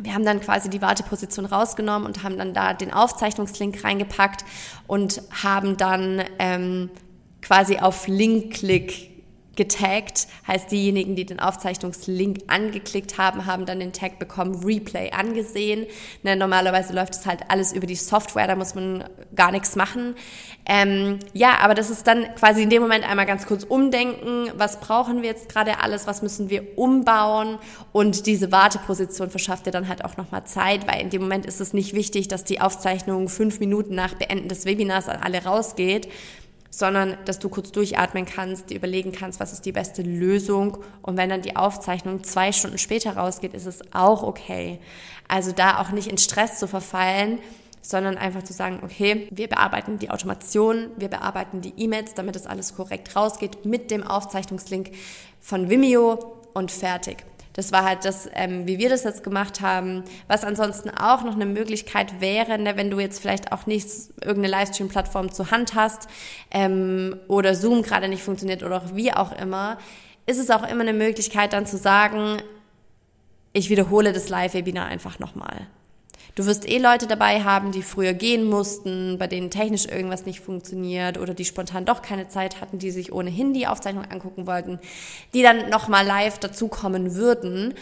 wir 0.00 0.14
haben 0.14 0.24
dann 0.24 0.40
quasi 0.40 0.70
die 0.70 0.80
Warteposition 0.80 1.44
rausgenommen 1.44 2.06
und 2.06 2.22
haben 2.22 2.38
dann 2.38 2.54
da 2.54 2.72
den 2.72 2.92
Aufzeichnungslink 2.92 3.84
reingepackt 3.84 4.44
und 4.86 5.22
haben 5.42 5.76
dann 5.76 6.22
ähm, 6.38 6.90
quasi 7.42 7.76
auf 7.78 8.06
Link-Klick 8.08 9.11
getaggt, 9.56 10.28
heißt 10.46 10.70
diejenigen, 10.70 11.14
die 11.14 11.26
den 11.26 11.40
Aufzeichnungslink 11.40 12.38
angeklickt 12.46 13.18
haben, 13.18 13.46
haben 13.46 13.66
dann 13.66 13.80
den 13.80 13.92
Tag 13.92 14.18
bekommen, 14.18 14.64
Replay 14.64 15.10
angesehen. 15.10 15.86
Ne, 16.22 16.36
normalerweise 16.36 16.92
läuft 16.94 17.14
es 17.14 17.26
halt 17.26 17.40
alles 17.48 17.72
über 17.72 17.86
die 17.86 17.96
Software, 17.96 18.46
da 18.46 18.56
muss 18.56 18.74
man 18.74 19.04
gar 19.34 19.52
nichts 19.52 19.76
machen. 19.76 20.14
Ähm, 20.64 21.18
ja, 21.32 21.58
aber 21.58 21.74
das 21.74 21.90
ist 21.90 22.06
dann 22.06 22.34
quasi 22.36 22.62
in 22.62 22.70
dem 22.70 22.82
Moment 22.82 23.08
einmal 23.08 23.26
ganz 23.26 23.46
kurz 23.46 23.64
umdenken, 23.64 24.50
was 24.56 24.80
brauchen 24.80 25.22
wir 25.22 25.28
jetzt 25.28 25.48
gerade 25.48 25.80
alles, 25.80 26.06
was 26.06 26.22
müssen 26.22 26.50
wir 26.50 26.78
umbauen? 26.78 27.58
Und 27.92 28.26
diese 28.26 28.52
Warteposition 28.52 29.28
verschafft 29.28 29.66
dir 29.66 29.70
dann 29.70 29.88
halt 29.88 30.04
auch 30.04 30.16
nochmal 30.16 30.44
Zeit, 30.44 30.86
weil 30.86 31.00
in 31.00 31.10
dem 31.10 31.22
Moment 31.22 31.46
ist 31.46 31.60
es 31.60 31.74
nicht 31.74 31.94
wichtig, 31.94 32.28
dass 32.28 32.44
die 32.44 32.60
Aufzeichnung 32.60 33.28
fünf 33.28 33.60
Minuten 33.60 33.94
nach 33.94 34.14
Beenden 34.14 34.48
des 34.48 34.64
Webinars 34.64 35.08
an 35.08 35.20
alle 35.22 35.44
rausgeht, 35.44 36.08
sondern 36.74 37.18
dass 37.26 37.38
du 37.38 37.50
kurz 37.50 37.70
durchatmen 37.70 38.24
kannst, 38.24 38.70
dir 38.70 38.76
überlegen 38.76 39.12
kannst, 39.12 39.38
was 39.40 39.52
ist 39.52 39.66
die 39.66 39.72
beste 39.72 40.00
Lösung. 40.00 40.78
Und 41.02 41.18
wenn 41.18 41.28
dann 41.28 41.42
die 41.42 41.54
Aufzeichnung 41.54 42.24
zwei 42.24 42.50
Stunden 42.50 42.78
später 42.78 43.14
rausgeht, 43.14 43.52
ist 43.52 43.66
es 43.66 43.82
auch 43.92 44.22
okay. 44.22 44.80
Also 45.28 45.52
da 45.52 45.78
auch 45.80 45.90
nicht 45.90 46.08
in 46.08 46.16
Stress 46.16 46.58
zu 46.58 46.66
verfallen, 46.66 47.38
sondern 47.82 48.16
einfach 48.16 48.42
zu 48.42 48.54
sagen, 48.54 48.80
okay, 48.82 49.28
wir 49.30 49.48
bearbeiten 49.48 49.98
die 49.98 50.08
Automation, 50.08 50.88
wir 50.96 51.08
bearbeiten 51.08 51.60
die 51.60 51.74
E-Mails, 51.76 52.14
damit 52.14 52.36
das 52.36 52.46
alles 52.46 52.74
korrekt 52.74 53.14
rausgeht 53.14 53.66
mit 53.66 53.90
dem 53.90 54.02
Aufzeichnungslink 54.02 54.92
von 55.40 55.68
Vimeo 55.68 56.40
und 56.54 56.70
fertig. 56.70 57.18
Das 57.52 57.72
war 57.72 57.84
halt 57.84 58.04
das, 58.04 58.28
ähm, 58.34 58.66
wie 58.66 58.78
wir 58.78 58.88
das 58.88 59.04
jetzt 59.04 59.22
gemacht 59.24 59.60
haben. 59.60 60.04
Was 60.26 60.44
ansonsten 60.44 60.90
auch 60.90 61.22
noch 61.24 61.34
eine 61.34 61.46
Möglichkeit 61.46 62.20
wäre, 62.20 62.58
ne, 62.58 62.76
wenn 62.76 62.90
du 62.90 62.98
jetzt 62.98 63.20
vielleicht 63.20 63.52
auch 63.52 63.66
nicht 63.66 63.86
irgendeine 64.20 64.48
Livestream-Plattform 64.48 65.32
zur 65.32 65.50
Hand 65.50 65.74
hast 65.74 66.08
ähm, 66.50 67.16
oder 67.28 67.54
Zoom 67.54 67.82
gerade 67.82 68.08
nicht 68.08 68.22
funktioniert 68.22 68.62
oder 68.62 68.78
auch 68.78 68.94
wie 68.94 69.12
auch 69.12 69.32
immer, 69.32 69.78
ist 70.26 70.38
es 70.38 70.50
auch 70.50 70.66
immer 70.68 70.82
eine 70.82 70.92
Möglichkeit 70.92 71.52
dann 71.52 71.66
zu 71.66 71.76
sagen, 71.76 72.40
ich 73.52 73.68
wiederhole 73.68 74.12
das 74.12 74.28
Live-Webinar 74.28 74.86
einfach 74.86 75.18
nochmal. 75.18 75.66
Du 76.34 76.46
wirst 76.46 76.66
eh 76.66 76.78
Leute 76.78 77.06
dabei 77.06 77.44
haben, 77.44 77.72
die 77.72 77.82
früher 77.82 78.14
gehen 78.14 78.48
mussten, 78.48 79.18
bei 79.18 79.26
denen 79.26 79.50
technisch 79.50 79.84
irgendwas 79.84 80.24
nicht 80.24 80.40
funktioniert 80.40 81.18
oder 81.18 81.34
die 81.34 81.44
spontan 81.44 81.84
doch 81.84 82.00
keine 82.00 82.26
Zeit 82.28 82.62
hatten, 82.62 82.78
die 82.78 82.90
sich 82.90 83.12
ohnehin 83.12 83.52
die 83.52 83.66
Aufzeichnung 83.66 84.06
angucken 84.06 84.46
wollten, 84.46 84.78
die 85.34 85.42
dann 85.42 85.68
nochmal 85.68 86.06
live 86.06 86.38
dazukommen 86.38 87.16
würden. 87.16 87.74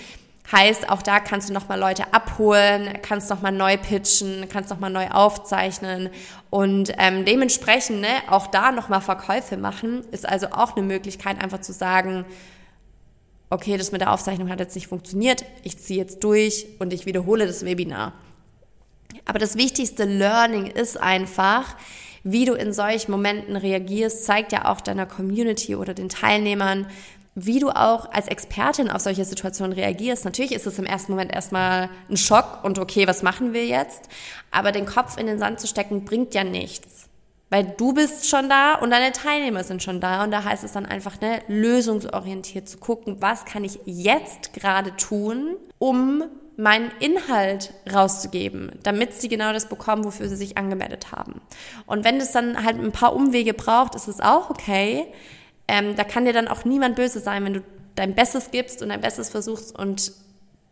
Heißt, 0.50 0.90
auch 0.90 1.00
da 1.00 1.21
kannst 1.21 1.49
du 1.49 1.52
nochmal 1.52 1.78
Leute 1.78 2.12
abholen, 2.12 2.99
kannst 3.02 3.30
nochmal 3.30 3.52
neu 3.52 3.76
pitchen, 3.76 4.49
kannst 4.49 4.71
nochmal 4.71 4.90
neu 4.90 5.09
aufzeichnen 5.11 6.11
und 6.50 6.92
ähm, 6.99 7.25
dementsprechend 7.25 8.00
ne, 8.00 8.09
auch 8.28 8.49
da 8.49 8.73
nochmal 8.73 9.00
Verkäufe 9.00 9.57
machen, 9.59 10.02
ist 10.11 10.28
also 10.28 10.49
auch 10.50 10.75
eine 10.75 10.85
Möglichkeit, 10.85 11.40
einfach 11.40 11.61
zu 11.61 11.73
sagen, 11.73 12.25
okay, 13.49 13.76
das 13.76 13.92
mit 13.92 14.00
der 14.00 14.12
Aufzeichnung 14.12 14.50
hat 14.50 14.59
jetzt 14.59 14.75
nicht 14.75 14.88
funktioniert, 14.88 15.45
ich 15.62 15.78
ziehe 15.78 16.00
jetzt 16.00 16.25
durch 16.25 16.66
und 16.80 16.92
ich 16.92 17.07
wiederhole 17.07 17.47
das 17.47 17.64
Webinar. 17.64 18.12
Aber 19.24 19.38
das 19.38 19.56
wichtigste 19.56 20.04
Learning 20.04 20.66
ist 20.66 21.00
einfach, 21.00 21.76
wie 22.22 22.44
du 22.44 22.54
in 22.54 22.72
solchen 22.72 23.10
Momenten 23.10 23.56
reagierst, 23.56 24.24
zeigt 24.24 24.52
ja 24.52 24.70
auch 24.70 24.80
deiner 24.80 25.06
Community 25.06 25.74
oder 25.74 25.94
den 25.94 26.08
Teilnehmern, 26.08 26.86
wie 27.34 27.60
du 27.60 27.70
auch 27.70 28.10
als 28.12 28.28
Expertin 28.28 28.90
auf 28.90 29.02
solche 29.02 29.24
Situationen 29.24 29.72
reagierst. 29.72 30.24
Natürlich 30.24 30.52
ist 30.52 30.66
es 30.66 30.78
im 30.78 30.84
ersten 30.84 31.12
Moment 31.12 31.32
erstmal 31.32 31.88
ein 32.08 32.16
Schock 32.16 32.64
und 32.64 32.78
okay, 32.78 33.06
was 33.06 33.22
machen 33.22 33.52
wir 33.52 33.66
jetzt? 33.66 34.08
Aber 34.50 34.72
den 34.72 34.86
Kopf 34.86 35.16
in 35.16 35.26
den 35.26 35.38
Sand 35.38 35.60
zu 35.60 35.66
stecken 35.66 36.04
bringt 36.04 36.34
ja 36.34 36.44
nichts. 36.44 37.08
Weil 37.48 37.74
du 37.76 37.92
bist 37.92 38.28
schon 38.28 38.48
da 38.48 38.74
und 38.76 38.90
deine 38.90 39.12
Teilnehmer 39.12 39.64
sind 39.64 39.82
schon 39.82 40.00
da 40.00 40.22
und 40.22 40.30
da 40.30 40.44
heißt 40.44 40.62
es 40.62 40.72
dann 40.72 40.86
einfach, 40.86 41.20
ne, 41.20 41.40
lösungsorientiert 41.48 42.68
zu 42.68 42.78
gucken, 42.78 43.16
was 43.20 43.44
kann 43.44 43.64
ich 43.64 43.80
jetzt 43.86 44.52
gerade 44.52 44.94
tun, 44.96 45.56
um 45.78 46.22
meinen 46.60 46.90
Inhalt 47.00 47.72
rauszugeben, 47.90 48.72
damit 48.82 49.14
sie 49.14 49.28
genau 49.28 49.52
das 49.54 49.66
bekommen, 49.66 50.04
wofür 50.04 50.28
sie 50.28 50.36
sich 50.36 50.58
angemeldet 50.58 51.10
haben. 51.10 51.40
Und 51.86 52.04
wenn 52.04 52.18
es 52.18 52.32
dann 52.32 52.62
halt 52.62 52.78
ein 52.78 52.92
paar 52.92 53.16
Umwege 53.16 53.54
braucht, 53.54 53.94
ist 53.94 54.08
es 54.08 54.20
auch 54.20 54.50
okay. 54.50 55.06
Ähm, 55.68 55.96
da 55.96 56.04
kann 56.04 56.26
dir 56.26 56.34
dann 56.34 56.48
auch 56.48 56.66
niemand 56.66 56.96
böse 56.96 57.18
sein, 57.18 57.44
wenn 57.44 57.54
du 57.54 57.62
dein 57.94 58.14
Bestes 58.14 58.50
gibst 58.50 58.82
und 58.82 58.90
dein 58.90 59.00
Bestes 59.00 59.30
versuchst 59.30 59.76
und 59.76 60.12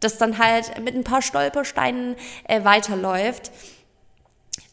das 0.00 0.18
dann 0.18 0.38
halt 0.38 0.78
mit 0.84 0.94
ein 0.94 1.04
paar 1.04 1.22
Stolpersteinen 1.22 2.16
äh, 2.44 2.64
weiterläuft. 2.64 3.50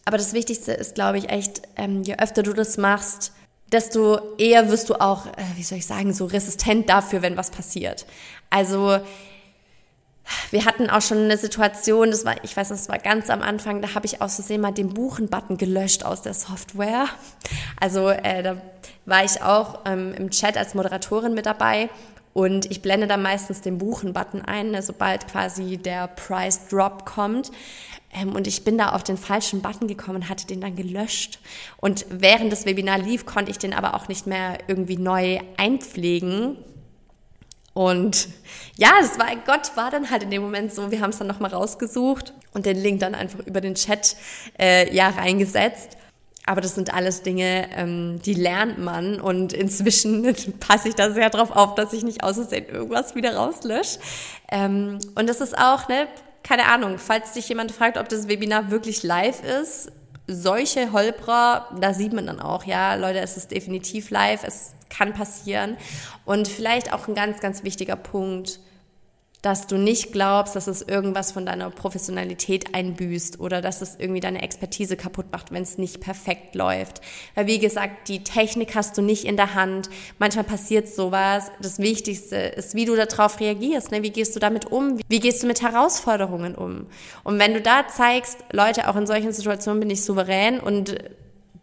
Aber 0.03 0.17
das 0.17 0.34
Wichtigste 0.34 0.74
ist, 0.74 0.95
glaube 0.95 1.17
ich, 1.17 1.29
echt, 1.29 1.62
ähm, 1.77 2.03
je 2.03 2.17
öfter 2.17 2.43
du 2.43 2.51
das 2.51 2.77
machst, 2.77 3.31
desto 3.72 4.19
eher 4.38 4.69
wirst 4.69 4.89
du 4.89 4.95
auch, 4.95 5.27
äh, 5.27 5.31
wie 5.55 5.63
soll 5.63 5.77
ich 5.77 5.88
sagen, 5.88 6.13
so 6.13 6.25
resistent 6.25 6.89
dafür, 6.89 7.22
wenn 7.22 7.38
was 7.38 7.51
passiert. 7.51 8.05
Also 8.50 9.00
wir 10.51 10.65
hatten 10.65 10.89
auch 10.89 11.01
schon 11.01 11.20
eine 11.20 11.38
Situation, 11.38 12.12
das 12.12 12.25
war, 12.25 12.36
ich 12.44 12.55
weiß, 12.55 12.70
das 12.70 12.89
war 12.89 13.00
ganz 13.00 13.29
am 13.29 13.41
Anfang, 13.41 13.82
da 13.82 13.94
habe 13.96 14.05
ich 14.05 14.22
aus 14.22 14.36
Versehen 14.36 14.62
mal 14.62 14.72
den 14.72 14.94
Buchen-Button 14.94 15.58
gelöscht 15.58 16.03
aus 16.03 16.22
der 16.22 16.34
Software. 16.34 17.08
Also 17.79 18.10
äh, 18.10 18.44
da 18.44 18.58
war 19.05 19.24
ich 19.24 19.41
auch 19.41 19.82
ähm, 19.86 20.13
im 20.13 20.32
Chat 20.32 20.58
als 20.58 20.74
Moderatorin 20.74 21.34
mit 21.34 21.46
dabei 21.46 21.89
und 22.34 22.70
ich 22.70 22.82
blende 22.82 23.08
dann 23.08 23.22
meistens 23.22 23.62
den 23.62 23.77
Buchen-Button 23.77 24.41
ein, 24.41 24.72
ne, 24.72 24.82
sobald 24.82 25.27
quasi 25.27 25.77
der 25.77 26.08
Price 26.08 26.67
Drop 26.67 27.05
kommt. 27.05 27.51
Ähm, 28.13 28.36
und 28.36 28.46
ich 28.48 28.63
bin 28.63 28.77
da 28.77 28.89
auf 28.89 29.03
den 29.03 29.17
falschen 29.17 29.62
Button 29.62 29.88
gekommen 29.88 30.17
und 30.17 30.29
hatte 30.29 30.46
den 30.48 30.60
dann 30.60 30.75
gelöscht. 30.75 31.39
Und 31.77 32.05
während 32.10 32.51
das 32.51 32.65
Webinar 32.65 32.98
lief, 32.98 33.25
konnte 33.25 33.51
ich 33.51 33.58
den 33.58 33.74
aber 33.74 33.94
auch 33.94 34.08
nicht 34.08 34.27
mehr 34.27 34.58
irgendwie 34.67 34.98
neu 34.98 35.39
einpflegen 35.58 36.58
und 37.75 38.29
ja, 38.77 38.94
das 39.01 39.20
war, 39.20 39.27
Gott 39.46 39.75
war 39.75 39.91
dann 39.91 40.10
halt 40.10 40.24
in 40.24 40.32
dem 40.32 40.41
Moment 40.41 40.74
so, 40.74 40.91
wir 40.91 41.01
haben 41.01 41.10
es 41.10 41.17
dann 41.17 41.27
nochmal 41.27 41.51
rausgesucht 41.51 42.34
und 42.53 42.65
den 42.65 42.77
Link 42.77 43.01
dann 43.01 43.13
einfach 43.13 43.39
über 43.46 43.60
den 43.60 43.75
Chat 43.75 44.15
äh, 44.58 44.96
ja 44.96 45.10
reingesetzt. 45.10 45.98
Aber 46.46 46.62
das 46.62 46.74
sind 46.74 46.94
alles 46.94 47.22
Dinge, 47.22 47.67
ähm, 47.75 48.22
die 48.24 48.34
lernt 48.34 48.77
man 48.77 49.20
und 49.20 49.51
inzwischen 49.51 50.24
passe 50.62 50.88
ich 50.88 50.96
da 50.96 51.12
sehr 51.12 51.29
drauf 51.29 51.51
auf, 51.51 51.75
dass 51.75 51.91
ich 51.91 52.03
nicht 52.03 52.24
außersehen 52.24 52.70
irgendwas 52.70 53.13
wieder 53.13 53.36
rauslösche. 53.36 54.00
Ähm, 54.50 55.00
und 55.15 55.27
das 55.27 55.41
ist 55.41 55.58
auch, 55.58 55.89
ne, 55.89 56.08
keine 56.44 56.67
Ahnung, 56.67 56.98
falls 56.98 57.34
dich 57.34 57.50
jemand 57.50 57.74
fragt, 57.74 57.98
ob 57.98 58.08
das 58.08 58.29
Webinar 58.29 58.72
wirklich 58.72 59.03
live 59.03 59.44
ist, 59.44 59.91
solche 60.27 60.91
Holprer, 60.91 61.70
da 61.79 61.94
sieht 61.94 62.13
man 62.13 62.25
dann 62.25 62.39
auch, 62.39 62.63
ja, 62.65 62.96
Leute, 62.96 63.20
es 63.20 63.38
ist 63.38 63.51
definitiv 63.51 64.10
live, 64.10 64.44
es 64.44 64.74
kann 64.89 65.13
passieren. 65.13 65.77
Und 66.25 66.48
vielleicht 66.48 66.94
auch 66.94 67.08
ein 67.08 67.15
ganz, 67.15 67.39
ganz 67.39 67.63
wichtiger 67.63 67.96
Punkt, 67.96 68.60
dass 69.46 69.68
du 69.68 69.78
nicht 69.78 70.12
glaubst, 70.12 70.56
dass 70.56 70.66
es 70.66 70.82
irgendwas 70.82 71.32
von 71.32 71.46
deiner 71.46 71.70
Professionalität 71.70 72.74
einbüßt 72.74 73.40
oder 73.40 73.62
dass 73.62 73.84
es 73.84 73.96
irgendwie 74.00 74.20
deine 74.20 74.42
Expertise 74.42 74.98
kaputt 74.98 75.28
macht, 75.32 75.52
wenn 75.52 75.62
es 75.62 75.78
nicht 75.78 76.02
perfekt 76.02 76.56
läuft. 76.56 77.02
Weil 77.36 77.46
wie 77.46 77.60
gesagt, 77.60 78.08
die 78.08 78.24
Technik 78.24 78.74
hast 78.74 78.98
du 78.98 79.04
nicht 79.04 79.24
in 79.24 79.38
der 79.38 79.54
Hand. 79.54 79.92
Manchmal 80.18 80.46
passiert 80.46 80.88
sowas. 80.88 81.52
Das 81.62 81.78
Wichtigste 81.78 82.36
ist, 82.38 82.74
wie 82.74 82.86
du 82.86 82.96
darauf 82.96 83.40
reagierst. 83.40 83.92
Ne? 83.92 84.02
Wie 84.02 84.10
gehst 84.10 84.36
du 84.36 84.40
damit 84.40 84.72
um? 84.72 84.98
Wie 85.10 85.20
gehst 85.20 85.44
du 85.44 85.48
mit 85.48 85.62
Herausforderungen 85.62 86.56
um? 86.56 86.88
Und 87.24 87.38
wenn 87.38 87.54
du 87.54 87.62
da 87.62 87.88
zeigst, 87.88 88.40
Leute, 88.52 88.90
auch 88.90 88.96
in 88.96 89.06
solchen 89.06 89.32
Situationen 89.32 89.80
bin 89.80 89.92
ich 89.92 90.04
souverän 90.04 90.60
und 90.60 90.98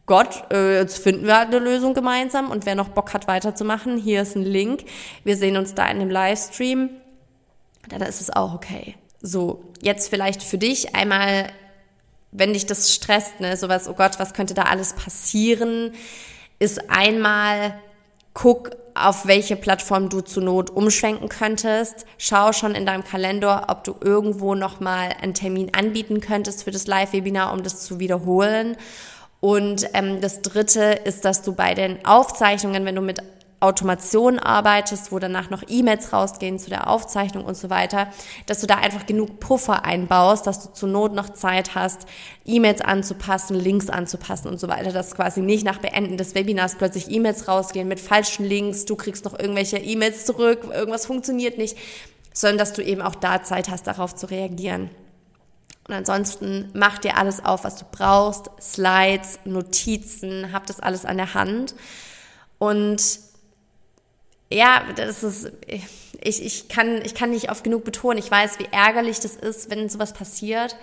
Gott, 0.06 0.44
äh, 0.52 0.78
jetzt 0.78 0.98
finden 0.98 1.26
wir 1.26 1.38
eine 1.38 1.58
Lösung 1.58 1.94
gemeinsam 1.94 2.50
und 2.52 2.64
wer 2.64 2.76
noch 2.76 2.90
Bock 2.90 3.12
hat 3.12 3.26
weiterzumachen, 3.26 3.96
hier 3.96 4.22
ist 4.22 4.36
ein 4.36 4.44
Link. 4.44 4.84
Wir 5.24 5.36
sehen 5.36 5.56
uns 5.56 5.74
da 5.74 5.90
in 5.90 5.98
dem 5.98 6.10
Livestream 6.10 6.90
dann 7.88 8.02
ist 8.02 8.20
es 8.20 8.30
auch 8.30 8.54
okay. 8.54 8.96
So, 9.20 9.64
jetzt 9.80 10.08
vielleicht 10.08 10.42
für 10.42 10.58
dich 10.58 10.94
einmal, 10.94 11.46
wenn 12.32 12.52
dich 12.52 12.66
das 12.66 12.92
stresst, 12.92 13.40
ne, 13.40 13.56
sowas, 13.56 13.88
oh 13.88 13.94
Gott, 13.94 14.18
was 14.18 14.34
könnte 14.34 14.54
da 14.54 14.62
alles 14.62 14.94
passieren, 14.94 15.92
ist 16.58 16.90
einmal, 16.90 17.74
guck, 18.34 18.70
auf 18.94 19.26
welche 19.26 19.56
Plattform 19.56 20.08
du 20.08 20.20
zur 20.20 20.42
Not 20.42 20.70
umschwenken 20.70 21.28
könntest. 21.28 22.04
Schau 22.18 22.52
schon 22.52 22.74
in 22.74 22.84
deinem 22.84 23.04
Kalender, 23.04 23.66
ob 23.68 23.84
du 23.84 23.94
irgendwo 24.00 24.54
nochmal 24.54 25.10
einen 25.20 25.34
Termin 25.34 25.74
anbieten 25.74 26.20
könntest 26.20 26.64
für 26.64 26.70
das 26.70 26.86
Live-Webinar, 26.86 27.52
um 27.52 27.62
das 27.62 27.82
zu 27.82 27.98
wiederholen. 27.98 28.76
Und 29.40 29.88
ähm, 29.94 30.20
das 30.20 30.42
Dritte 30.42 31.00
ist, 31.04 31.24
dass 31.24 31.42
du 31.42 31.54
bei 31.54 31.74
den 31.74 32.04
Aufzeichnungen, 32.04 32.84
wenn 32.84 32.94
du 32.94 33.00
mit 33.00 33.22
Automation 33.62 34.38
arbeitest, 34.38 35.12
wo 35.12 35.18
danach 35.18 35.48
noch 35.48 35.62
E-Mails 35.68 36.12
rausgehen 36.12 36.58
zu 36.58 36.68
der 36.68 36.88
Aufzeichnung 36.88 37.44
und 37.44 37.56
so 37.56 37.70
weiter, 37.70 38.08
dass 38.46 38.60
du 38.60 38.66
da 38.66 38.76
einfach 38.76 39.06
genug 39.06 39.38
Puffer 39.38 39.84
einbaust, 39.84 40.46
dass 40.46 40.62
du 40.62 40.72
zur 40.72 40.88
Not 40.88 41.14
noch 41.14 41.30
Zeit 41.30 41.74
hast, 41.74 42.06
E-Mails 42.44 42.80
anzupassen, 42.80 43.54
Links 43.54 43.88
anzupassen 43.88 44.48
und 44.48 44.58
so 44.58 44.68
weiter, 44.68 44.90
dass 44.92 45.14
quasi 45.14 45.40
nicht 45.40 45.64
nach 45.64 45.78
Beenden 45.78 46.16
des 46.16 46.34
Webinars 46.34 46.74
plötzlich 46.74 47.10
E-Mails 47.10 47.46
rausgehen 47.46 47.86
mit 47.86 48.00
falschen 48.00 48.44
Links, 48.44 48.84
du 48.84 48.96
kriegst 48.96 49.24
noch 49.24 49.38
irgendwelche 49.38 49.78
E-Mails 49.78 50.26
zurück, 50.26 50.68
irgendwas 50.72 51.06
funktioniert 51.06 51.56
nicht, 51.56 51.78
sondern 52.32 52.58
dass 52.58 52.72
du 52.72 52.82
eben 52.82 53.00
auch 53.00 53.14
da 53.14 53.42
Zeit 53.42 53.68
hast, 53.68 53.86
darauf 53.86 54.14
zu 54.14 54.26
reagieren. 54.26 54.90
Und 55.86 55.94
ansonsten 55.94 56.70
mach 56.74 56.98
dir 56.98 57.16
alles 57.16 57.44
auf, 57.44 57.64
was 57.64 57.76
du 57.76 57.84
brauchst, 57.90 58.50
Slides, 58.60 59.40
Notizen, 59.44 60.52
hab 60.52 60.66
das 60.66 60.80
alles 60.80 61.04
an 61.04 61.16
der 61.16 61.34
Hand 61.34 61.74
und 62.58 63.02
ja, 64.52 64.84
das 64.94 65.22
ist, 65.22 65.52
ich, 66.22 66.44
ich, 66.44 66.68
kann, 66.68 67.02
ich 67.04 67.14
kann 67.14 67.30
nicht 67.30 67.50
oft 67.50 67.64
genug 67.64 67.84
betonen. 67.84 68.18
Ich 68.18 68.30
weiß, 68.30 68.58
wie 68.58 68.68
ärgerlich 68.70 69.20
das 69.20 69.36
ist, 69.36 69.70
wenn 69.70 69.88
sowas 69.88 70.12
passiert. 70.12 70.76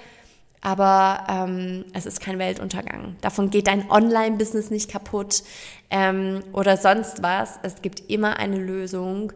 Aber 0.61 1.25
ähm, 1.29 1.85
es 1.93 2.05
ist 2.05 2.19
kein 2.19 2.38
Weltuntergang. 2.38 3.15
Davon 3.21 3.49
geht 3.49 3.67
dein 3.67 3.89
Online-Business 3.89 4.71
nicht 4.71 4.91
kaputt 4.91 5.43
ähm, 5.89 6.43
oder 6.51 6.75
sonst 6.75 7.23
was. 7.23 7.59
Es 7.63 7.81
gibt 7.81 8.09
immer 8.09 8.38
eine 8.38 8.57
Lösung. 8.57 9.31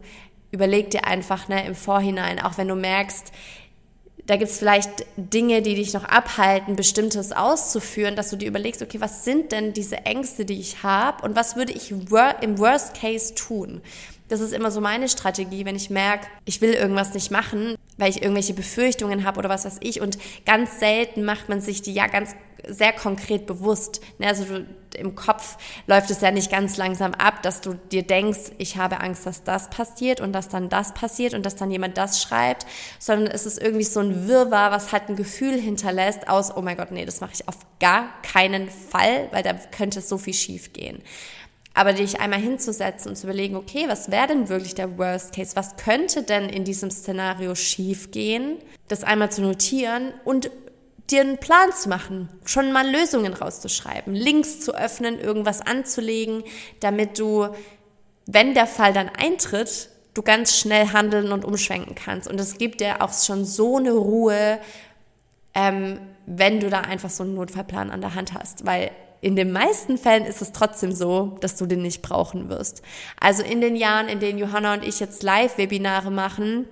Überleg 0.50 0.90
dir 0.90 1.06
einfach 1.06 1.48
ne, 1.48 1.66
im 1.66 1.74
Vorhinein, 1.74 2.40
auch 2.40 2.58
wenn 2.58 2.68
du 2.68 2.74
merkst, 2.74 3.32
da 4.26 4.36
gibt 4.36 4.50
es 4.50 4.58
vielleicht 4.58 5.04
Dinge, 5.16 5.60
die 5.60 5.74
dich 5.74 5.92
noch 5.92 6.04
abhalten, 6.04 6.76
bestimmtes 6.76 7.32
auszuführen, 7.32 8.16
dass 8.16 8.30
du 8.30 8.36
dir 8.36 8.48
überlegst, 8.48 8.80
okay, 8.80 9.00
was 9.00 9.24
sind 9.24 9.52
denn 9.52 9.74
diese 9.74 9.98
Ängste, 10.06 10.46
die 10.46 10.58
ich 10.58 10.82
habe 10.82 11.22
und 11.24 11.36
was 11.36 11.56
würde 11.56 11.72
ich 11.72 11.90
im 11.90 12.10
Worst 12.10 12.98
Case 12.98 13.34
tun? 13.34 13.82
Das 14.28 14.40
ist 14.40 14.52
immer 14.52 14.70
so 14.70 14.80
meine 14.80 15.08
Strategie, 15.08 15.64
wenn 15.64 15.76
ich 15.76 15.90
merke, 15.90 16.26
ich 16.44 16.60
will 16.60 16.72
irgendwas 16.72 17.12
nicht 17.12 17.30
machen, 17.30 17.76
weil 17.98 18.10
ich 18.10 18.22
irgendwelche 18.22 18.54
Befürchtungen 18.54 19.24
habe 19.24 19.38
oder 19.38 19.48
was 19.48 19.64
weiß 19.64 19.78
ich. 19.80 20.00
Und 20.00 20.18
ganz 20.46 20.80
selten 20.80 21.24
macht 21.24 21.48
man 21.48 21.60
sich 21.60 21.82
die 21.82 21.92
ja 21.92 22.06
ganz 22.06 22.34
sehr 22.68 22.92
konkret 22.92 23.46
bewusst. 23.46 24.00
Ne, 24.18 24.28
also 24.28 24.44
du, 24.44 24.66
im 24.96 25.14
Kopf 25.14 25.56
läuft 25.86 26.10
es 26.10 26.20
ja 26.20 26.30
nicht 26.30 26.50
ganz 26.50 26.76
langsam 26.76 27.14
ab, 27.14 27.42
dass 27.42 27.60
du 27.60 27.74
dir 27.74 28.02
denkst, 28.02 28.52
ich 28.58 28.76
habe 28.76 29.00
Angst, 29.00 29.26
dass 29.26 29.42
das 29.42 29.70
passiert 29.70 30.20
und 30.20 30.32
dass 30.32 30.48
dann 30.48 30.68
das 30.68 30.94
passiert 30.94 31.34
und 31.34 31.44
dass 31.44 31.56
dann 31.56 31.70
jemand 31.70 31.98
das 31.98 32.22
schreibt, 32.22 32.66
sondern 32.98 33.30
es 33.30 33.44
ist 33.46 33.60
irgendwie 33.60 33.84
so 33.84 34.00
ein 34.00 34.28
Wirrwarr, 34.28 34.70
was 34.70 34.92
halt 34.92 35.08
ein 35.08 35.16
Gefühl 35.16 35.60
hinterlässt 35.60 36.28
aus, 36.28 36.56
oh 36.56 36.62
mein 36.62 36.76
Gott, 36.76 36.92
nee, 36.92 37.04
das 37.04 37.20
mache 37.20 37.32
ich 37.34 37.48
auf 37.48 37.58
gar 37.80 38.08
keinen 38.22 38.70
Fall, 38.70 39.28
weil 39.32 39.42
da 39.42 39.54
könnte 39.54 40.00
so 40.00 40.18
viel 40.18 40.34
schief 40.34 40.72
gehen. 40.72 41.02
Aber 41.76 41.92
dich 41.92 42.20
einmal 42.20 42.38
hinzusetzen 42.38 43.10
und 43.10 43.16
zu 43.16 43.26
überlegen, 43.26 43.56
okay, 43.56 43.86
was 43.88 44.10
wäre 44.10 44.28
denn 44.28 44.48
wirklich 44.48 44.76
der 44.76 44.96
Worst 44.96 45.34
Case? 45.34 45.56
Was 45.56 45.76
könnte 45.76 46.22
denn 46.22 46.48
in 46.48 46.64
diesem 46.64 46.90
Szenario 46.90 47.56
schiefgehen? 47.56 48.58
Das 48.86 49.02
einmal 49.02 49.32
zu 49.32 49.42
notieren 49.42 50.14
und 50.24 50.50
dir 51.10 51.20
einen 51.20 51.38
Plan 51.38 51.72
zu 51.72 51.88
machen, 51.88 52.28
schon 52.44 52.72
mal 52.72 52.88
Lösungen 52.88 53.34
rauszuschreiben, 53.34 54.14
Links 54.14 54.60
zu 54.60 54.74
öffnen, 54.74 55.18
irgendwas 55.18 55.60
anzulegen, 55.60 56.44
damit 56.80 57.18
du, 57.18 57.48
wenn 58.26 58.54
der 58.54 58.66
Fall 58.66 58.92
dann 58.92 59.10
eintritt, 59.10 59.90
du 60.14 60.22
ganz 60.22 60.56
schnell 60.56 60.92
handeln 60.92 61.32
und 61.32 61.44
umschwenken 61.44 61.94
kannst. 61.94 62.28
Und 62.28 62.40
es 62.40 62.56
gibt 62.56 62.80
dir 62.80 63.02
auch 63.02 63.12
schon 63.12 63.44
so 63.44 63.76
eine 63.76 63.92
Ruhe, 63.92 64.60
ähm, 65.54 65.98
wenn 66.26 66.60
du 66.60 66.70
da 66.70 66.80
einfach 66.80 67.10
so 67.10 67.24
einen 67.24 67.34
Notfallplan 67.34 67.90
an 67.90 68.00
der 68.00 68.14
Hand 68.14 68.32
hast, 68.32 68.64
weil 68.64 68.90
in 69.24 69.36
den 69.36 69.52
meisten 69.52 69.96
Fällen 69.96 70.26
ist 70.26 70.42
es 70.42 70.52
trotzdem 70.52 70.92
so, 70.92 71.38
dass 71.40 71.56
du 71.56 71.64
den 71.64 71.80
nicht 71.80 72.02
brauchen 72.02 72.50
wirst. 72.50 72.82
Also 73.18 73.42
in 73.42 73.62
den 73.62 73.74
Jahren, 73.74 74.08
in 74.08 74.20
denen 74.20 74.38
Johanna 74.38 74.74
und 74.74 74.84
ich 74.84 75.00
jetzt 75.00 75.22
Live-Webinare 75.22 76.10
machen, 76.10 76.66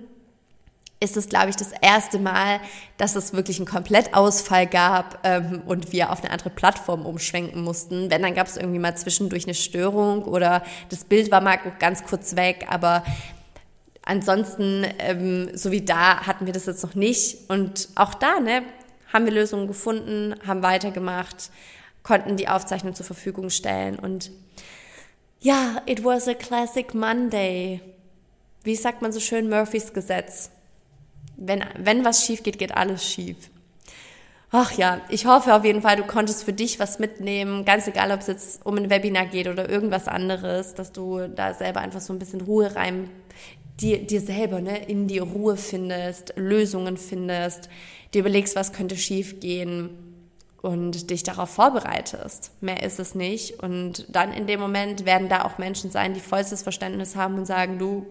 ist 0.99 1.17
es, 1.17 1.29
glaube 1.29 1.49
ich, 1.49 1.55
das 1.55 1.71
erste 1.81 2.19
Mal, 2.19 2.59
dass 2.97 3.15
es 3.15 3.33
wirklich 3.33 3.57
einen 3.57 3.65
Komplettausfall 3.65 4.67
gab 4.67 5.17
ähm, 5.23 5.63
und 5.65 5.91
wir 5.91 6.11
auf 6.11 6.23
eine 6.23 6.31
andere 6.31 6.51
Plattform 6.51 7.07
umschwenken 7.07 7.63
mussten. 7.63 8.11
Wenn, 8.11 8.21
dann 8.21 8.35
gab 8.35 8.45
es 8.45 8.55
irgendwie 8.55 8.77
mal 8.77 8.95
zwischendurch 8.95 9.45
eine 9.45 9.55
Störung 9.55 10.23
oder 10.23 10.61
das 10.89 11.05
Bild 11.05 11.31
war 11.31 11.41
mal 11.41 11.57
ganz 11.79 12.03
kurz 12.03 12.35
weg, 12.35 12.67
aber 12.69 13.03
ansonsten, 14.05 14.85
ähm, 14.99 15.49
so 15.57 15.71
wie 15.71 15.81
da, 15.81 16.27
hatten 16.27 16.45
wir 16.45 16.53
das 16.53 16.67
jetzt 16.67 16.83
noch 16.83 16.93
nicht. 16.93 17.49
Und 17.49 17.89
auch 17.95 18.13
da, 18.13 18.39
ne, 18.39 18.61
haben 19.11 19.25
wir 19.25 19.33
Lösungen 19.33 19.67
gefunden, 19.67 20.35
haben 20.45 20.61
weitergemacht, 20.61 21.49
konnten 22.03 22.37
die 22.37 22.47
Aufzeichnung 22.47 22.93
zur 22.93 23.05
Verfügung 23.05 23.49
stellen 23.49 23.97
und 23.97 24.31
ja, 25.39 25.81
it 25.85 26.05
was 26.05 26.27
a 26.27 26.33
classic 26.33 26.93
Monday. 26.93 27.81
Wie 28.63 28.75
sagt 28.75 29.01
man 29.01 29.11
so 29.11 29.19
schön, 29.19 29.49
Murphys 29.49 29.93
Gesetz 29.93 30.51
wenn, 31.37 31.63
wenn 31.77 32.05
was 32.05 32.25
schief 32.25 32.43
geht, 32.43 32.59
geht 32.59 32.75
alles 32.75 33.05
schief. 33.05 33.37
Ach 34.51 34.71
ja, 34.73 35.01
ich 35.09 35.25
hoffe 35.25 35.55
auf 35.55 35.65
jeden 35.65 35.81
Fall, 35.81 35.95
du 35.95 36.03
konntest 36.03 36.43
für 36.43 36.53
dich 36.53 36.79
was 36.79 36.99
mitnehmen, 36.99 37.65
ganz 37.65 37.87
egal, 37.87 38.11
ob 38.11 38.19
es 38.19 38.27
jetzt 38.27 38.65
um 38.65 38.77
ein 38.77 38.89
Webinar 38.89 39.25
geht 39.25 39.47
oder 39.47 39.67
irgendwas 39.67 40.07
anderes, 40.07 40.75
dass 40.75 40.91
du 40.91 41.27
da 41.27 41.55
selber 41.55 41.79
einfach 41.81 42.01
so 42.01 42.13
ein 42.13 42.19
bisschen 42.19 42.41
Ruhe 42.41 42.75
rein, 42.75 43.09
dir, 43.81 44.05
dir 44.05 44.21
selber, 44.21 44.61
ne, 44.61 44.85
in 44.85 45.07
die 45.07 45.17
Ruhe 45.17 45.57
findest, 45.57 46.33
Lösungen 46.35 46.97
findest, 46.97 47.67
dir 48.13 48.19
überlegst, 48.19 48.55
was 48.55 48.73
könnte 48.73 48.95
schief 48.95 49.39
gehen 49.39 50.12
und 50.63 51.09
dich 51.09 51.23
darauf 51.23 51.49
vorbereitest. 51.49 52.51
Mehr 52.61 52.83
ist 52.83 52.97
es 52.97 53.15
nicht. 53.15 53.61
Und 53.61 54.05
dann 54.07 54.31
in 54.31 54.47
dem 54.47 54.61
Moment 54.61 55.05
werden 55.05 55.27
da 55.27 55.43
auch 55.43 55.57
Menschen 55.57 55.91
sein, 55.91 56.13
die 56.13 56.21
vollstes 56.21 56.63
Verständnis 56.63 57.17
haben 57.17 57.35
und 57.35 57.45
sagen, 57.45 57.79
du, 57.79 58.07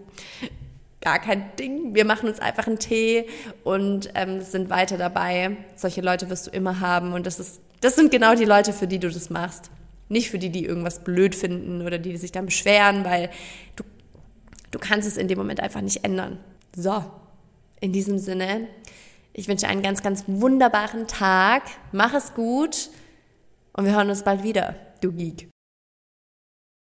gar 1.01 1.17
kein 1.17 1.55
Ding. 1.57 1.95
Wir 1.95 2.05
machen 2.05 2.29
uns 2.29 2.39
einfach 2.39 2.67
einen 2.67 2.77
Tee 2.77 3.25
und 3.63 4.11
ähm, 4.13 4.41
sind 4.41 4.69
weiter 4.69 4.99
dabei. 4.99 5.57
Solche 5.75 6.01
Leute 6.01 6.29
wirst 6.29 6.45
du 6.45 6.51
immer 6.51 6.79
haben 6.79 7.13
und 7.13 7.25
das 7.25 7.39
ist, 7.39 7.59
das 7.81 7.95
sind 7.95 8.11
genau 8.11 8.35
die 8.35 8.45
Leute, 8.45 8.71
für 8.71 8.85
die 8.85 8.99
du 8.99 9.09
das 9.09 9.31
machst. 9.31 9.71
Nicht 10.07 10.29
für 10.29 10.37
die, 10.37 10.51
die 10.51 10.63
irgendwas 10.63 11.03
blöd 11.03 11.33
finden 11.33 11.81
oder 11.81 11.97
die, 11.97 12.15
sich 12.17 12.31
dann 12.31 12.45
beschweren, 12.45 13.03
weil 13.03 13.31
du, 13.75 13.83
du 14.69 14.77
kannst 14.77 15.07
es 15.07 15.17
in 15.17 15.27
dem 15.27 15.39
Moment 15.39 15.59
einfach 15.59 15.81
nicht 15.81 16.05
ändern. 16.05 16.37
So, 16.75 17.03
in 17.81 17.93
diesem 17.93 18.19
Sinne, 18.19 18.67
ich 19.33 19.47
wünsche 19.47 19.67
einen 19.67 19.81
ganz, 19.81 20.01
ganz 20.01 20.23
wunderbaren 20.27 21.07
Tag. 21.07 21.63
Mach 21.91 22.13
es 22.13 22.33
gut 22.33 22.89
und 23.73 23.85
wir 23.85 23.95
hören 23.95 24.09
uns 24.09 24.23
bald 24.23 24.43
wieder, 24.43 24.75
du 25.01 25.11
Geek. 25.11 25.52